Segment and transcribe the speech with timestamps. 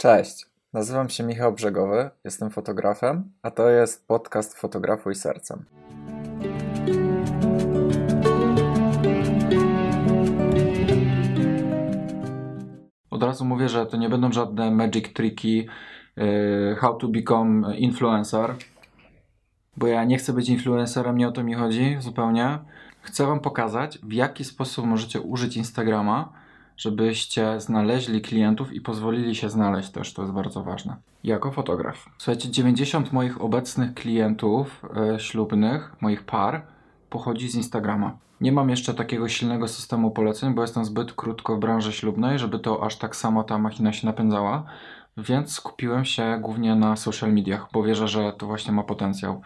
[0.00, 5.64] Cześć, nazywam się Michał Brzegowy, jestem fotografem, a to jest podcast Fotografuj Sercem.
[13.10, 15.66] Od razu mówię, że to nie będą żadne magic triki,
[16.16, 18.54] yy, how to become influencer,
[19.76, 22.58] bo ja nie chcę być influencerem, nie o to mi chodzi zupełnie.
[23.00, 26.32] Chcę Wam pokazać, w jaki sposób możecie użyć Instagrama,
[26.78, 30.96] żebyście znaleźli klientów i pozwolili się znaleźć też, to jest bardzo ważne.
[31.24, 32.10] Jako fotograf.
[32.18, 34.82] Słuchajcie, 90 moich obecnych klientów
[35.14, 36.62] e, ślubnych, moich par,
[37.10, 38.18] pochodzi z Instagrama.
[38.40, 42.58] Nie mam jeszcze takiego silnego systemu poleceń, bo jestem zbyt krótko w branży ślubnej, żeby
[42.58, 44.64] to aż tak samo ta machina się napędzała,
[45.16, 49.40] więc skupiłem się głównie na social mediach, bo wierzę, że to właśnie ma potencjał.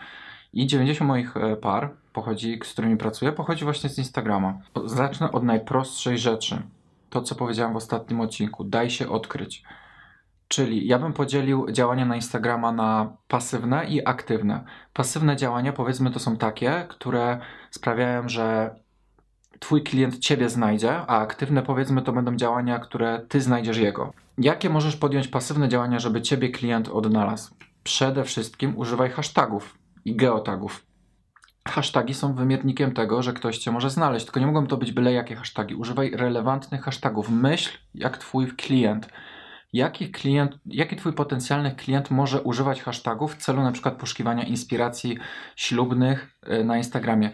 [0.53, 4.59] I 90 moich e, par pochodzi, z którymi pracuję, pochodzi właśnie z Instagrama.
[4.85, 6.62] Zacznę od najprostszej rzeczy
[7.12, 8.65] to, co powiedziałem w ostatnim odcinku.
[8.65, 9.62] Daj się odkryć.
[10.48, 14.64] Czyli ja bym podzielił działania na Instagrama na pasywne i aktywne.
[14.92, 17.39] Pasywne działania, powiedzmy, to są takie, które
[17.70, 18.75] sprawiają, że
[19.59, 24.12] Twój klient Ciebie znajdzie, a aktywne, powiedzmy, to będą działania, które Ty znajdziesz jego.
[24.39, 27.55] Jakie możesz podjąć pasywne działania, żeby Ciebie klient odnalazł?
[27.84, 30.87] Przede wszystkim używaj hashtagów i geotagów.
[31.69, 35.13] Hasztagi są wymiernikiem tego, że ktoś cię może znaleźć, tylko nie mogą to być byle
[35.13, 35.75] jakie hasztagi.
[35.75, 37.31] Używaj relevantnych hasztagów.
[37.31, 39.09] Myśl jak twój klient.
[39.73, 45.19] Jaki klient, jaki twój potencjalny klient może używać hashtagów w celu na przykład poszukiwania inspiracji
[45.57, 47.31] ślubnych y, na Instagramie?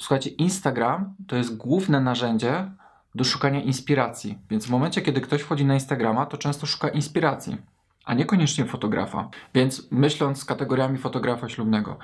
[0.00, 2.70] Słuchajcie, Instagram to jest główne narzędzie
[3.14, 4.38] do szukania inspiracji.
[4.50, 7.56] Więc w momencie, kiedy ktoś wchodzi na Instagrama, to często szuka inspiracji,
[8.04, 9.28] a niekoniecznie fotografa.
[9.54, 11.98] Więc myśląc z kategoriami fotografa ślubnego,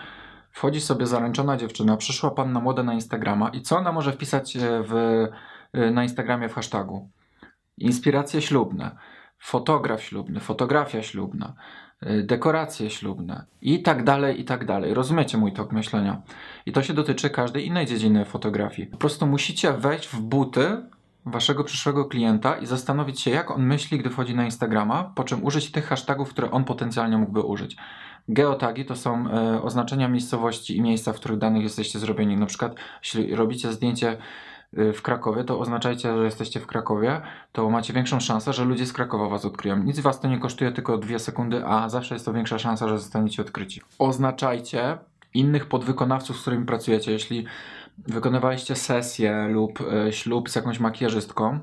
[0.53, 4.61] Wchodzi sobie zaręczona dziewczyna, przyszła panna młoda na Instagrama i co ona może wpisać e,
[4.83, 4.95] w,
[5.73, 7.11] e, na Instagramie w hashtagu?
[7.79, 8.97] Inspiracje ślubne,
[9.39, 11.55] fotograf ślubny, fotografia ślubna,
[12.01, 14.95] e, dekoracje ślubne i tak dalej, i tak dalej.
[14.95, 16.23] Rozumiecie mój tok myślenia?
[16.67, 18.89] I to się dotyczy każdej innej dziedziny fotografii.
[18.89, 20.83] Po prostu musicie wejść w buty
[21.27, 25.45] waszego przyszłego klienta i zastanowić się, jak on myśli, gdy wchodzi na Instagrama, po czym
[25.45, 27.77] użyć tych hashtagów, które on potencjalnie mógłby użyć.
[28.29, 32.37] Geotagi to są e, oznaczenia miejscowości i miejsca, w których danych jesteście zrobieni.
[32.37, 34.17] Na przykład, jeśli robicie zdjęcie
[34.77, 37.21] e, w Krakowie, to oznaczajcie, że jesteście w Krakowie,
[37.53, 39.77] to macie większą szansę, że ludzie z Krakowa was odkryją.
[39.77, 42.99] Nic was to nie kosztuje, tylko dwie sekundy, a zawsze jest to większa szansa, że
[42.99, 43.81] zostaniecie odkryci.
[43.99, 44.99] Oznaczajcie
[45.35, 47.13] innych podwykonawców, z którymi pracujecie.
[47.13, 47.47] Jeśli
[47.99, 51.59] wykonywaliście sesję lub e, ślub z jakąś makijażystką,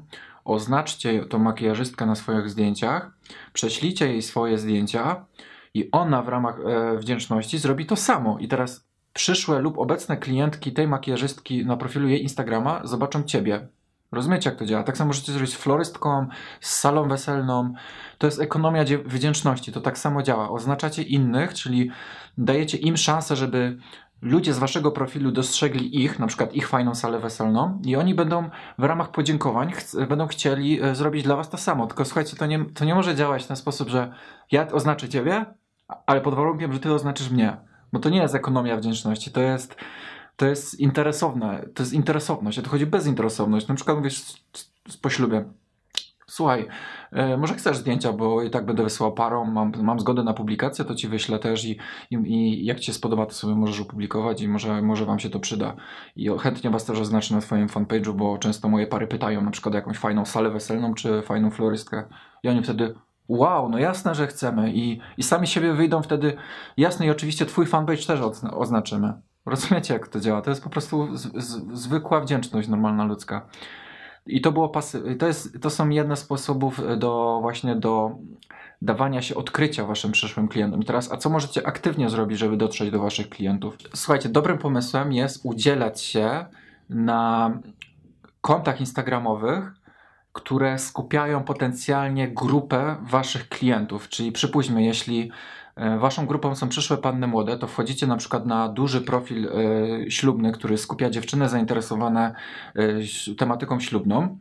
[0.46, 3.12] oznaczcie tą makijażystkę na swoich zdjęciach,
[3.54, 5.26] prześlijcie jej swoje zdjęcia
[5.74, 8.40] i ona w ramach e, wdzięczności zrobi to samo.
[8.40, 13.68] I teraz przyszłe lub obecne klientki tej makijażystki na profilu jej Instagrama zobaczą ciebie.
[14.12, 14.84] Rozumiecie, jak to działa?
[14.84, 16.28] Tak samo możecie zrobić z florystką,
[16.62, 17.74] z salą weselną.
[18.18, 19.72] To jest ekonomia wdzięczności.
[19.72, 20.50] To tak samo działa.
[20.50, 21.92] Oznaczacie innych, czyli
[22.38, 23.78] dajecie im szansę, żeby
[24.22, 28.50] ludzie z waszego profilu dostrzegli ich, na przykład ich fajną salę weselną i oni będą
[28.78, 31.88] w ramach podziękowań ch będą chcieli e, zrobić dla was to samo.
[31.88, 34.14] Tylko słuchajcie, to nie, to nie może działać w ten sposób, że
[34.52, 35.46] ja oznaczę ciebie,
[36.06, 37.58] ale pod warunkiem, że ty oznaczysz mnie.
[37.94, 39.76] Bo to nie jest ekonomia wdzięczności, to jest,
[40.36, 43.68] to jest interesowne, to jest interesowność, a to chodzi bezinteresowność.
[43.68, 44.44] Na przykład mówisz
[45.02, 45.46] po ślubie,
[46.28, 46.68] słuchaj,
[47.12, 50.86] e, może chcesz zdjęcia, bo i tak będę wysyłał parą, mam, mam zgodę na publikację,
[50.86, 51.78] to ci wyślę też i,
[52.12, 55.30] i, i jak ci się spodoba, to sobie możesz opublikować i może, może wam się
[55.30, 55.76] to przyda.
[56.16, 59.76] I chętnie was też oznaczę na swoim fanpage'u, bo często moje pary pytają na przykład
[59.76, 62.04] jakąś fajną salę weselną, czy fajną florystkę
[62.44, 62.96] i oni wtedy
[63.30, 66.34] wow, no jasne, że chcemy i, i sami siebie wyjdą wtedy,
[66.78, 68.20] jasne i oczywiście twój fanpage też
[68.52, 69.14] oznaczymy.
[69.46, 70.42] Rozumiecie, jak to działa?
[70.42, 73.48] To jest po prostu z, z, zwykła wdzięczność normalna ludzka.
[74.26, 78.12] I to było pasy to, jest, to są jedne z sposobów do właśnie do
[78.82, 80.82] dawania się odkrycia waszym przyszłym klientom.
[80.82, 83.78] I teraz, a co możecie aktywnie zrobić, żeby dotrzeć do waszych klientów?
[83.94, 86.46] Słuchajcie, dobrym pomysłem jest udzielać się
[86.90, 87.52] na
[88.42, 89.72] kontach instagramowych,
[90.40, 94.10] które skupiają potencjalnie grupę waszych klientów.
[94.10, 95.32] Czyli przypuśćmy, jeśli
[95.76, 100.12] e, waszą grupą są przyszłe panny młode, to wchodzicie na przykład na duży profil y,
[100.12, 102.36] ślubny, który skupia dziewczyny zainteresowane
[103.30, 104.38] y, tematyką ślubną,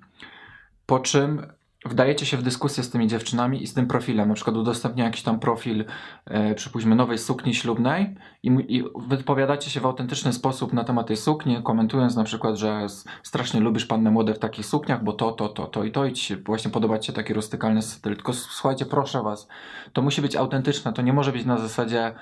[0.86, 1.46] po czym
[1.88, 5.22] wdajecie się w dyskusję z tymi dziewczynami i z tym profilem, na przykład udostępnia jakiś
[5.22, 5.84] tam profil,
[6.26, 11.16] e, przypuśćmy, nowej sukni ślubnej i, i wypowiadacie się w autentyczny sposób na temat tej
[11.16, 12.86] sukni, komentując na przykład, że
[13.22, 16.12] strasznie lubisz panny młode w takich sukniach, bo to, to, to, to i to i
[16.12, 18.16] ci się właśnie podoba ci taki rustykalny styl.
[18.16, 19.48] Tylko słuchajcie, proszę was,
[19.92, 22.14] to musi być autentyczne, to nie może być na zasadzie,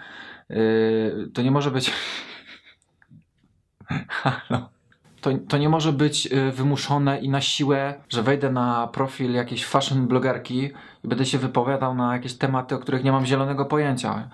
[0.48, 1.92] yy, to nie może być...
[4.08, 4.75] Halo
[5.26, 9.66] to, to nie może być y, wymuszone i na siłę, że wejdę na profil jakiejś
[9.66, 10.70] fashion blogerki
[11.04, 14.28] i będę się wypowiadał na jakieś tematy, o których nie mam zielonego pojęcia.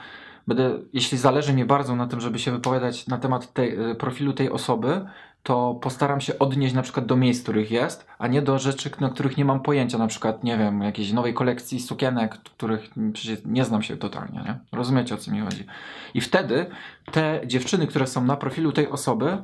[0.46, 4.32] Będę, jeśli zależy mi bardzo na tym, żeby się wypowiadać na temat tej, y, profilu
[4.32, 5.06] tej osoby,
[5.42, 9.10] to postaram się odnieść na przykład do miejsc, których jest, a nie do rzeczy, na
[9.10, 13.64] których nie mam pojęcia, na przykład, nie wiem, jakiejś nowej kolekcji sukienek, których przecież nie
[13.64, 14.58] znam się totalnie, nie?
[14.72, 15.66] Rozumiecie, o co mi chodzi.
[16.14, 16.66] I wtedy
[17.12, 19.38] te dziewczyny, które są na profilu tej osoby,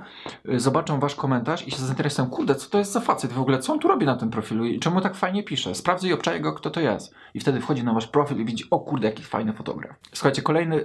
[0.48, 3.58] y, zobaczą wasz komentarz i się zainteresują, kurde, co to jest za facet w ogóle,
[3.58, 5.74] co on tu robi na tym profilu i czemu tak fajnie pisze?
[5.74, 7.14] Sprawdzę i obczaję go, kto to jest.
[7.34, 9.96] I wtedy wchodzi na wasz profil i widzi, o kurde, jaki fajny fotograf.
[10.12, 10.84] Słuchajcie, kolejny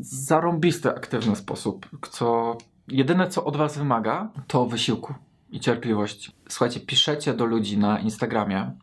[0.00, 2.56] zarąbisty, aktywny sposób, co
[2.88, 5.14] jedyne co od was wymaga, to wysiłku
[5.50, 6.32] i cierpliwość.
[6.48, 8.76] Słuchajcie, piszecie do ludzi na Instagramie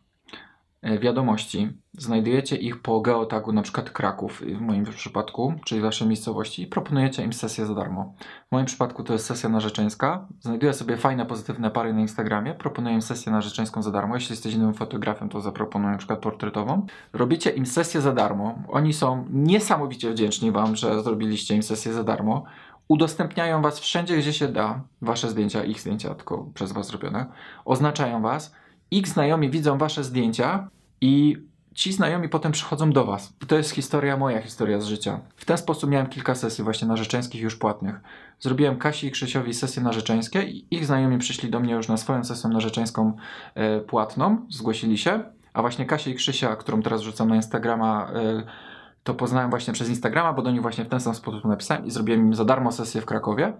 [0.82, 6.62] e, wiadomości, znajdujecie ich po geotagu, na przykład Kraków w moim przypadku, czyli waszej miejscowości
[6.62, 8.14] i proponujecie im sesję za darmo.
[8.48, 10.26] W moim przypadku to jest sesja narzeczeńska.
[10.40, 14.14] Znajduję sobie fajne, pozytywne pary na Instagramie, proponuję im sesję narzeczeńską za darmo.
[14.14, 16.86] Jeśli jesteś innym fotografem, to zaproponuję na przykład portretową.
[17.12, 18.58] Robicie im sesję za darmo.
[18.68, 22.44] Oni są niesamowicie wdzięczni wam, że zrobiliście im sesję za darmo
[22.88, 27.26] udostępniają was wszędzie, gdzie się da, wasze zdjęcia, ich zdjęcia, tylko przez was zrobione,
[27.64, 28.54] oznaczają was,
[28.90, 30.68] ich znajomi widzą wasze zdjęcia
[31.00, 31.36] i
[31.74, 33.32] ci znajomi potem przychodzą do was.
[33.42, 35.20] I to jest historia, moja historia z życia.
[35.36, 38.00] W ten sposób miałem kilka sesji właśnie narzeczeńskich już płatnych.
[38.40, 42.24] Zrobiłem Kasi i Krzysiowi sesje narzeczeńskie i ich znajomi przyszli do mnie już na swoją
[42.24, 43.16] sesję narzeczeńską
[43.54, 48.42] e, płatną, zgłosili się, a właśnie Kasia i Krzysia, którą teraz rzucam na Instagrama, e,
[49.08, 51.90] to poznałem właśnie przez Instagrama, bo do nich właśnie w ten sam sposób napisałem i
[51.90, 53.52] zrobiłem im za darmo sesję w Krakowie.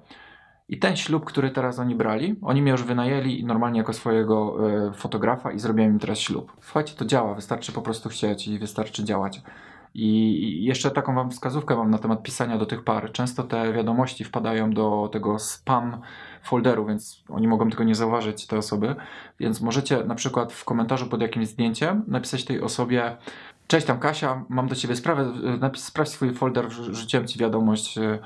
[0.69, 4.93] I ten ślub, który teraz oni brali, oni mnie już wynajęli normalnie jako swojego y,
[4.93, 6.53] fotografa i zrobiłem im teraz ślub.
[6.61, 9.43] Słuchajcie, to działa, wystarczy po prostu chcieć i wystarczy działać.
[9.95, 13.12] I jeszcze taką wam wskazówkę mam na temat pisania do tych par.
[13.12, 16.00] Często te wiadomości wpadają do tego spam
[16.43, 18.95] folderu, więc oni mogą tego nie zauważyć, te osoby.
[19.41, 23.17] Więc możecie na przykład w komentarzu pod jakimś zdjęciem napisać tej osobie
[23.69, 28.19] Cześć tam Kasia, mam do ciebie sprawę, napis, sprawdź swój folder, rzuciłem ci wiadomość, e,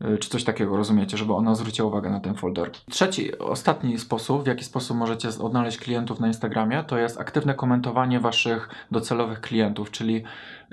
[0.00, 2.70] e, czy coś takiego, rozumiecie, żeby ona zwróciła uwagę na ten folder.
[2.90, 8.20] Trzeci, ostatni sposób, w jaki sposób możecie odnaleźć klientów na Instagramie, to jest aktywne komentowanie
[8.20, 10.24] waszych docelowych klientów, czyli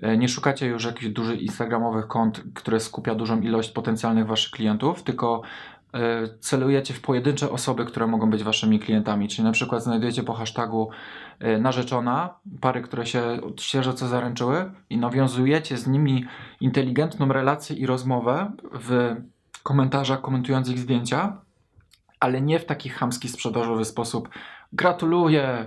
[0.02, 5.04] e, nie szukacie już jakichś dużych instagramowych kont, które skupia dużą ilość potencjalnych waszych klientów,
[5.04, 5.42] tylko
[6.40, 9.28] celujecie w pojedyncze osoby, które mogą być waszymi klientami.
[9.28, 10.90] Czyli na przykład znajdujecie po hashtagu
[11.40, 16.26] e, narzeczona pary, które się świeżo co zaręczyły i nawiązujecie z nimi
[16.62, 19.16] inteligentną relację i rozmowę w
[19.64, 21.42] komentarzach komentując ich zdjęcia,
[22.20, 24.30] ale nie w taki chamski sprzedażowy sposób.
[24.74, 25.66] Gratuluję,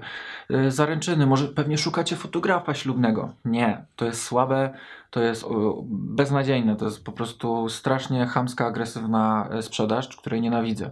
[0.50, 3.32] e, zaręczyny, może pewnie szukacie fotografa ślubnego.
[3.44, 4.74] Nie, to jest słabe
[5.10, 5.44] to jest
[5.90, 10.90] beznadziejne, to jest po prostu strasznie chamska, agresywna e, sprzedaż, której nienawidzę.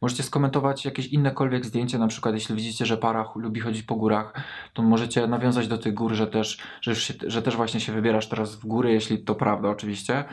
[0.00, 4.32] Możecie skomentować jakieś innekolwiek zdjęcie, na przykład jeśli widzicie, że para lubi chodzić po górach,
[4.74, 8.28] to możecie nawiązać do tych gór, że też, że, się, że też właśnie się wybierasz
[8.28, 10.24] teraz w góry, jeśli to prawda oczywiście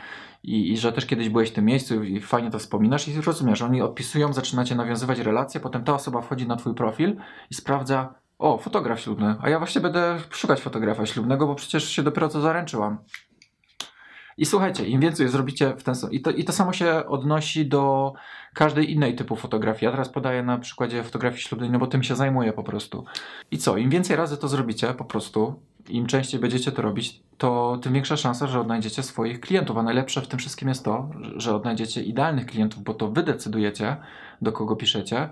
[0.42, 3.62] i, i że też kiedyś byłeś w tym miejscu i fajnie to wspominasz i rozumiesz,
[3.62, 7.16] oni odpisują, zaczynacie nawiązywać relacje, potem ta osoba wchodzi na twój profil
[7.50, 12.02] i sprawdza, o, fotograf ślubny, a ja właśnie będę szukać fotografa ślubnego, bo przecież się
[12.02, 12.98] dopiero co zaręczyłam.
[14.38, 17.66] I słuchajcie, im więcej zrobicie w ten sposób, i to, i to samo się odnosi
[17.66, 18.12] do
[18.54, 19.84] każdej innej typu fotografii.
[19.84, 23.04] Ja teraz podaję na przykładzie fotografii ślubnej, no bo tym się zajmuję po prostu.
[23.50, 27.78] I co, im więcej razy to zrobicie po prostu, im częściej będziecie to robić, to
[27.82, 29.76] tym większa szansa, że odnajdziecie swoich klientów.
[29.76, 33.96] A najlepsze w tym wszystkim jest to, że odnajdziecie idealnych klientów, bo to wy decydujecie,
[34.42, 35.28] do kogo piszecie.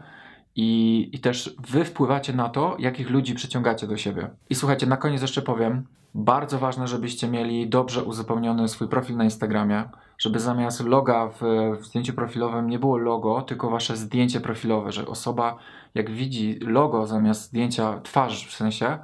[0.57, 4.31] I, I też wy wpływacie na to, jakich ludzi przyciągacie do siebie.
[4.51, 9.25] I słuchajcie, na koniec jeszcze powiem, bardzo ważne, żebyście mieli dobrze uzupełniony swój profil na
[9.25, 9.85] Instagramie,
[10.19, 11.41] żeby zamiast loga w,
[11.81, 15.59] w, zdjęciu profilowym nie było logo, tylko wasze zdjęcie profilowe, że osoba
[15.95, 18.99] jak widzi logo zamiast zdjęcia twarz w sensie,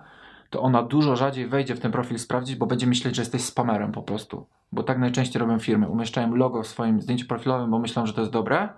[0.50, 3.92] to ona dużo rzadziej wejdzie w ten profil sprawdzić, bo będzie myśleć, że jesteś spamerem
[3.92, 4.46] po prostu.
[4.72, 5.88] Bo tak najczęściej robią firmy.
[5.88, 8.68] Umieszczają logo w swoim zdjęciu profilowym, bo myślą, że to jest dobre,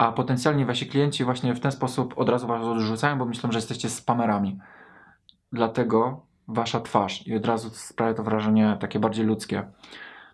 [0.00, 3.58] a potencjalnie wasi klienci właśnie w ten sposób od razu was odrzucają, bo myślą, że
[3.58, 4.58] jesteście spamerami.
[5.52, 9.62] Dlatego wasza twarz i od razu sprawia to wrażenie takie bardziej ludzkie.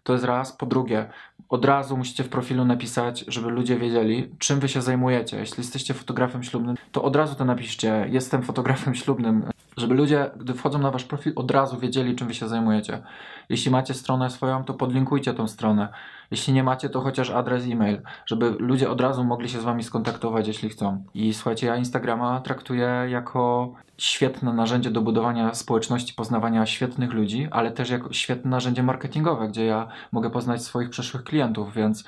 [0.02, 0.56] To jest raz.
[0.56, 1.08] Po drugie,
[1.48, 5.38] od razu musicie w profilu napisać, żeby ludzie wiedzieli, czym wy się zajmujecie.
[5.38, 9.44] Jeśli jesteście fotografem ślubnym, to od razu to napiszcie, jestem fotografem ślubnym,
[9.76, 13.02] żeby ludzie, gdy wchodzą na wasz profil, od razu wiedzieli, czym wy się zajmujecie.
[13.48, 15.88] Jeśli macie stronę swoją, to podlinkujcie tą stronę.
[16.30, 19.82] Jeśli nie macie, to chociaż adres e-mail, żeby ludzie od razu mogli się z wami
[19.82, 21.04] skontaktować, jeśli chcą.
[21.14, 27.70] I słuchajcie, ja Instagrama traktuję jako świetne narzędzie do budowania społeczności, poznawania świetnych ludzi, ale
[27.70, 32.04] też jako świetne narzędzie marketingowe, gdzie ja mogę poznać swoich przyszłych klientów, więc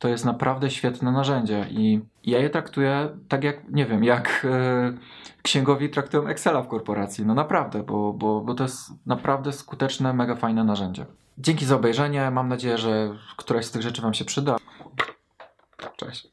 [0.00, 4.92] to jest naprawdę świetne narzędzie i ja je traktuję tak jak, nie wiem, jak e,
[5.42, 7.26] księgowi traktują Excela w korporacji.
[7.26, 11.06] No naprawdę, bo, bo, bo to jest naprawdę skuteczne, mega fajne narzędzie.
[11.38, 12.30] Dzięki za obejrzenie.
[12.30, 14.56] Mam nadzieję, że któraś z tych rzeczy Wam się przyda.
[15.96, 16.30] Cześć.